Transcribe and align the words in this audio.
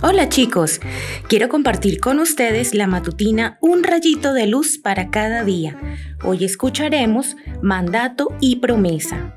Hola 0.00 0.28
chicos, 0.28 0.80
quiero 1.28 1.48
compartir 1.48 1.98
con 1.98 2.20
ustedes 2.20 2.72
la 2.72 2.86
matutina 2.86 3.58
Un 3.60 3.82
rayito 3.82 4.32
de 4.32 4.46
luz 4.46 4.78
para 4.78 5.10
cada 5.10 5.42
día. 5.42 5.76
Hoy 6.22 6.44
escucharemos 6.44 7.36
mandato 7.62 8.28
y 8.40 8.56
promesa. 8.56 9.34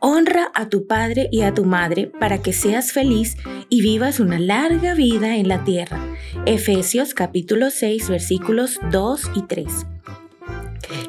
Honra 0.00 0.50
a 0.54 0.70
tu 0.70 0.86
padre 0.86 1.28
y 1.30 1.42
a 1.42 1.52
tu 1.52 1.66
madre 1.66 2.10
para 2.18 2.40
que 2.40 2.54
seas 2.54 2.90
feliz 2.90 3.36
y 3.68 3.82
vivas 3.82 4.18
una 4.18 4.38
larga 4.38 4.94
vida 4.94 5.36
en 5.36 5.46
la 5.46 5.62
tierra. 5.62 6.02
Efesios 6.46 7.12
capítulo 7.12 7.68
6 7.68 8.08
versículos 8.08 8.80
2 8.90 9.30
y 9.34 9.42
3. 9.42 9.66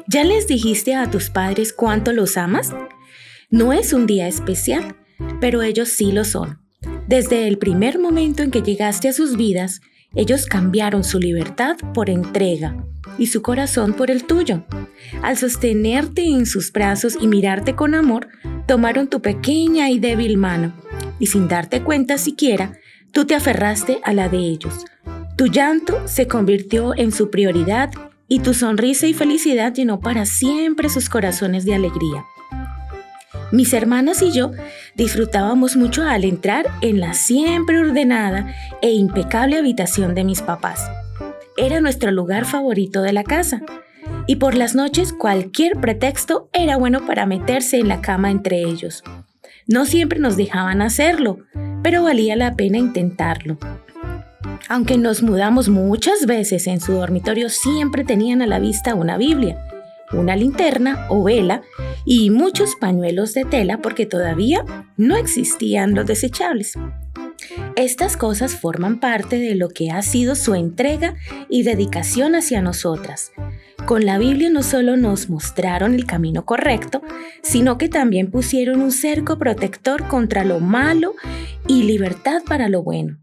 ¿Ya 0.08 0.24
les 0.24 0.46
dijiste 0.46 0.94
a 0.94 1.10
tus 1.10 1.30
padres 1.30 1.72
cuánto 1.72 2.12
los 2.12 2.36
amas? 2.36 2.74
No 3.48 3.72
es 3.72 3.94
un 3.94 4.06
día 4.06 4.28
especial, 4.28 4.94
pero 5.40 5.62
ellos 5.62 5.88
sí 5.88 6.12
lo 6.12 6.24
son. 6.24 6.67
Desde 7.08 7.48
el 7.48 7.56
primer 7.56 7.98
momento 7.98 8.42
en 8.42 8.50
que 8.50 8.60
llegaste 8.60 9.08
a 9.08 9.14
sus 9.14 9.38
vidas, 9.38 9.80
ellos 10.14 10.44
cambiaron 10.44 11.04
su 11.04 11.18
libertad 11.18 11.78
por 11.94 12.10
entrega 12.10 12.84
y 13.16 13.28
su 13.28 13.40
corazón 13.40 13.94
por 13.94 14.10
el 14.10 14.24
tuyo. 14.24 14.64
Al 15.22 15.38
sostenerte 15.38 16.26
en 16.26 16.44
sus 16.44 16.70
brazos 16.70 17.16
y 17.18 17.26
mirarte 17.26 17.74
con 17.74 17.94
amor, 17.94 18.28
tomaron 18.66 19.08
tu 19.08 19.22
pequeña 19.22 19.88
y 19.88 19.98
débil 19.98 20.36
mano, 20.36 20.74
y 21.18 21.28
sin 21.28 21.48
darte 21.48 21.82
cuenta 21.82 22.18
siquiera, 22.18 22.74
tú 23.10 23.24
te 23.24 23.34
aferraste 23.34 24.00
a 24.04 24.12
la 24.12 24.28
de 24.28 24.40
ellos. 24.40 24.84
Tu 25.38 25.46
llanto 25.46 26.06
se 26.06 26.26
convirtió 26.26 26.94
en 26.94 27.10
su 27.10 27.30
prioridad 27.30 27.90
y 28.28 28.40
tu 28.40 28.52
sonrisa 28.52 29.06
y 29.06 29.14
felicidad 29.14 29.72
llenó 29.72 29.98
para 30.00 30.26
siempre 30.26 30.90
sus 30.90 31.08
corazones 31.08 31.64
de 31.64 31.74
alegría. 31.74 32.26
Mis 33.50 33.72
hermanas 33.72 34.20
y 34.22 34.30
yo 34.30 34.52
disfrutábamos 34.94 35.76
mucho 35.76 36.02
al 36.02 36.24
entrar 36.24 36.66
en 36.82 37.00
la 37.00 37.14
siempre 37.14 37.78
ordenada 37.78 38.54
e 38.82 38.92
impecable 38.92 39.56
habitación 39.56 40.14
de 40.14 40.24
mis 40.24 40.42
papás. 40.42 40.90
Era 41.56 41.80
nuestro 41.80 42.10
lugar 42.10 42.44
favorito 42.44 43.02
de 43.02 43.12
la 43.12 43.24
casa. 43.24 43.62
Y 44.26 44.36
por 44.36 44.54
las 44.54 44.74
noches 44.74 45.12
cualquier 45.12 45.80
pretexto 45.80 46.48
era 46.52 46.76
bueno 46.76 47.06
para 47.06 47.26
meterse 47.26 47.78
en 47.78 47.88
la 47.88 48.00
cama 48.00 48.30
entre 48.30 48.62
ellos. 48.62 49.02
No 49.66 49.84
siempre 49.86 50.18
nos 50.18 50.36
dejaban 50.36 50.82
hacerlo, 50.82 51.38
pero 51.82 52.02
valía 52.02 52.36
la 52.36 52.54
pena 52.54 52.78
intentarlo. 52.78 53.58
Aunque 54.68 54.98
nos 54.98 55.22
mudamos 55.22 55.68
muchas 55.68 56.26
veces 56.26 56.66
en 56.66 56.80
su 56.80 56.92
dormitorio, 56.92 57.48
siempre 57.48 58.04
tenían 58.04 58.42
a 58.42 58.46
la 58.46 58.58
vista 58.58 58.94
una 58.94 59.16
Biblia, 59.16 59.66
una 60.12 60.36
linterna 60.36 61.06
o 61.08 61.22
vela 61.22 61.62
y 62.04 62.30
muchos 62.30 62.76
pañuelos 62.76 63.34
de 63.34 63.44
tela 63.44 63.78
porque 63.78 64.06
todavía 64.06 64.64
no 64.96 65.16
existían 65.16 65.94
los 65.94 66.06
desechables. 66.06 66.74
Estas 67.76 68.16
cosas 68.16 68.56
forman 68.56 69.00
parte 69.00 69.38
de 69.38 69.54
lo 69.54 69.68
que 69.68 69.90
ha 69.90 70.02
sido 70.02 70.34
su 70.34 70.54
entrega 70.54 71.14
y 71.48 71.62
dedicación 71.62 72.34
hacia 72.34 72.62
nosotras. 72.62 73.32
Con 73.86 74.04
la 74.04 74.18
Biblia 74.18 74.50
no 74.50 74.62
solo 74.62 74.96
nos 74.96 75.30
mostraron 75.30 75.94
el 75.94 76.04
camino 76.04 76.44
correcto, 76.44 77.00
sino 77.42 77.78
que 77.78 77.88
también 77.88 78.30
pusieron 78.30 78.82
un 78.82 78.92
cerco 78.92 79.38
protector 79.38 80.08
contra 80.08 80.44
lo 80.44 80.60
malo 80.60 81.14
y 81.66 81.84
libertad 81.84 82.42
para 82.46 82.68
lo 82.68 82.82
bueno. 82.82 83.18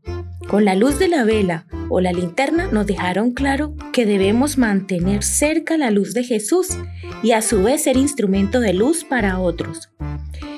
Con 0.48 0.64
la 0.64 0.76
luz 0.76 1.00
de 1.00 1.08
la 1.08 1.24
vela 1.24 1.66
o 1.90 2.02
la 2.02 2.12
linterna 2.12 2.68
nos 2.72 2.86
dejaron 2.86 3.32
claro 3.32 3.76
que 3.92 4.06
debemos 4.06 4.58
mantener 4.58 5.24
cerca 5.24 5.76
la 5.76 5.90
luz 5.90 6.14
de 6.14 6.24
Jesús 6.24 6.78
y 7.24 7.32
a 7.32 7.42
su 7.42 7.64
vez 7.64 7.84
ser 7.84 7.98
instrumento 7.98 8.60
de 8.60 8.74
luz 8.74 9.04
para 9.04 9.40
otros. 9.40 9.90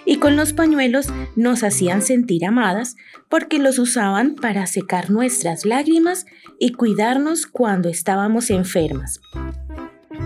Y 0.05 0.17
con 0.17 0.35
los 0.35 0.53
pañuelos 0.53 1.07
nos 1.35 1.63
hacían 1.63 2.01
sentir 2.01 2.45
amadas 2.45 2.95
porque 3.29 3.59
los 3.59 3.79
usaban 3.79 4.35
para 4.35 4.67
secar 4.67 5.09
nuestras 5.09 5.65
lágrimas 5.65 6.25
y 6.59 6.73
cuidarnos 6.73 7.45
cuando 7.45 7.87
estábamos 7.87 8.49
enfermas. 8.49 9.21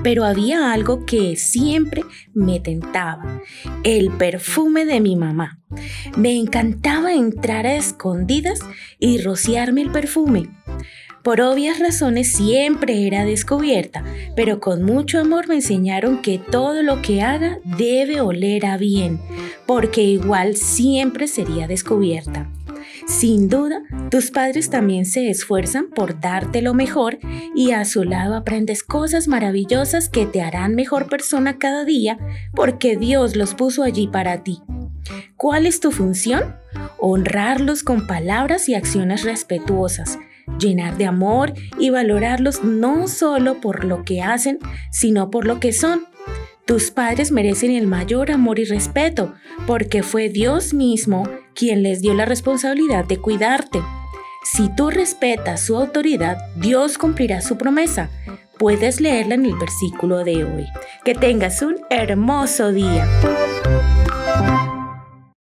Pero 0.03 0.25
había 0.25 0.72
algo 0.72 1.06
que 1.06 1.35
siempre 1.35 2.03
me 2.34 2.59
tentaba, 2.59 3.41
el 3.84 4.12
perfume 4.12 4.85
de 4.85 5.00
mi 5.00 5.16
mamá. 5.16 5.59
Me 6.18 6.35
encantaba 6.35 7.13
entrar 7.13 7.66
a 7.66 7.75
escondidas 7.75 8.59
y 9.00 9.22
rociarme 9.22 9.81
el 9.81 9.91
perfume. 9.91 10.50
Por 11.24 11.40
obvias 11.40 11.78
razones 11.78 12.31
siempre 12.31 13.06
era 13.06 13.25
descubierta, 13.25 14.03
pero 14.35 14.59
con 14.59 14.81
mucho 14.81 15.19
amor 15.19 15.47
me 15.47 15.56
enseñaron 15.56 16.22
que 16.23 16.40
todo 16.40 16.81
lo 16.81 17.03
que 17.03 17.22
haga 17.22 17.59
debe 17.63 18.22
oler 18.22 18.66
a 18.66 18.78
bien, 18.78 19.19
porque 19.68 20.02
igual 20.02 20.56
siempre 20.56 21.28
sería 21.28 21.68
descubierta. 21.68 22.50
Sin 23.07 23.50
duda, 23.50 23.81
tus 24.09 24.31
padres 24.31 24.69
también 24.69 25.06
se 25.06 25.29
esfuerzan 25.29 25.88
por 25.89 26.19
darte 26.19 26.62
lo 26.62 26.73
mejor 26.73 27.19
y 27.56 27.72
a 27.72 27.85
su 27.85 28.03
lado 28.03 28.35
aprendes 28.35 28.84
cosas 28.84 29.28
maravillosas 29.28 30.09
que 30.09 30.25
te 30.25 30.41
harán 30.41 30.75
mejor 30.75 31.07
persona 31.07 31.57
cada 31.57 31.85
día 31.85 32.17
porque 32.53 32.97
Dios 32.97 33.35
los 33.35 33.56
puso 33.56 33.84
allí 33.84 34.07
para 34.07 34.44
ti. 34.44 34.61
¿Cuál 35.35 35.66
es 35.66 35.79
tu 35.79 35.91
función? 35.91 36.56
Honrarlos 37.00 37.84
con 37.84 38.07
palabras 38.07 38.69
y 38.69 38.75
acciones 38.75 39.23
respetuosas, 39.23 40.19
llenar 40.59 40.97
de 40.97 41.06
amor 41.06 41.53
y 41.79 41.90
valorarlos 41.90 42.63
no 42.63 43.07
solo 43.07 43.59
por 43.59 43.84
lo 43.84 44.03
que 44.03 44.22
hacen, 44.22 44.59
sino 44.91 45.31
por 45.31 45.45
lo 45.45 45.59
que 45.59 45.73
son. 45.73 46.06
Tus 46.72 46.90
padres 46.90 47.34
merecen 47.34 47.72
el 47.72 47.86
mayor 47.86 48.32
amor 48.32 48.58
y 48.58 48.64
respeto, 48.64 49.34
porque 49.68 50.04
fue 50.04 50.30
Dios 50.30 50.74
mismo 50.74 51.28
quien 51.54 51.84
les 51.84 52.02
dio 52.02 52.14
la 52.14 52.24
responsabilidad 52.24 53.04
de 53.04 53.18
cuidarte. 53.18 53.82
Si 54.46 54.74
tú 54.74 54.90
respetas 54.90 55.66
su 55.66 55.76
autoridad, 55.76 56.38
Dios 56.56 56.98
cumplirá 56.98 57.42
su 57.42 57.58
promesa. 57.58 58.09
Puedes 58.58 59.02
leerla 59.02 59.36
en 59.36 59.48
el 59.48 59.58
versículo 59.58 60.24
de 60.24 60.46
hoy. 60.46 60.66
Que 61.04 61.14
tengas 61.14 61.62
un 61.62 61.76
hermoso 61.90 62.72
día. 62.72 63.06